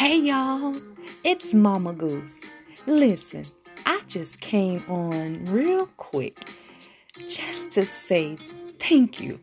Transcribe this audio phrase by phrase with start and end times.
[0.00, 0.74] Hey y'all,
[1.24, 2.40] it's Mama Goose.
[2.86, 3.44] Listen,
[3.84, 6.38] I just came on real quick
[7.28, 8.38] just to say
[8.80, 9.38] thank you.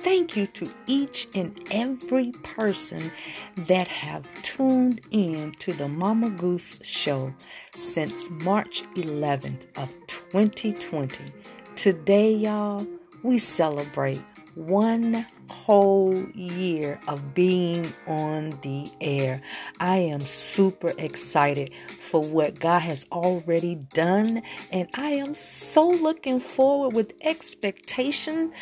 [0.00, 3.10] Thank you to each and every person
[3.56, 7.32] that have tuned in to the Mama Goose show
[7.74, 11.24] since March 11th of 2020.
[11.76, 12.86] Today, y'all,
[13.22, 14.22] we celebrate
[14.60, 19.40] one whole year of being on the air.
[19.78, 26.40] I am super excited for what God has already done, and I am so looking
[26.40, 28.52] forward with expectation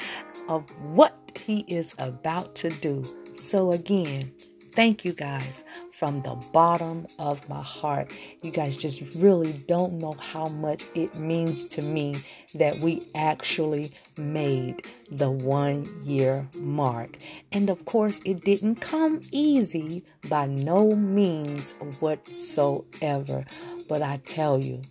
[0.49, 3.03] of what He is about to do.
[3.37, 4.33] So, again,
[4.79, 8.13] thank you guys from the bottom of my heart.
[8.43, 12.15] You guys just really don't know how much it means to me
[12.55, 17.17] that we actually made the one year mark.
[17.51, 23.47] And of course, it didn't come easy by no means whatsoever.
[23.89, 24.83] But I tell you,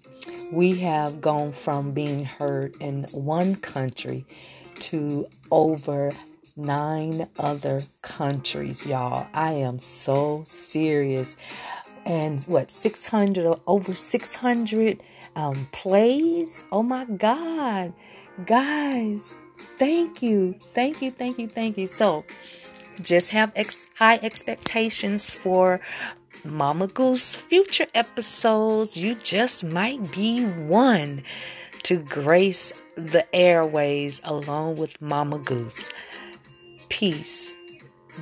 [0.51, 4.25] we have gone from being heard in one country
[4.81, 6.11] to over
[6.57, 9.27] nine other countries, y'all.
[9.33, 11.35] I am so serious.
[12.05, 15.03] And what, 600, over 600
[15.35, 16.63] um, plays?
[16.71, 17.93] Oh my God.
[18.45, 19.33] Guys,
[19.77, 20.55] thank you.
[20.73, 21.87] Thank you, thank you, thank you.
[21.87, 22.25] So,
[23.01, 25.79] just have ex- high expectations for
[26.43, 28.97] Mama Goose future episodes.
[28.97, 31.23] You just might be one
[31.83, 35.89] to grace the airways along with Mama Goose
[36.97, 37.53] peace,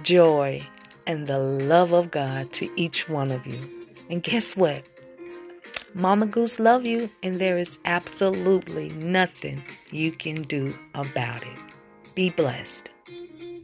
[0.03, 0.61] joy,
[1.07, 3.57] and the love of God to each one of you.
[4.09, 4.83] And guess what?
[5.93, 11.57] Mama Goose love you and there is absolutely nothing you can do about it.
[12.15, 12.89] Be blessed.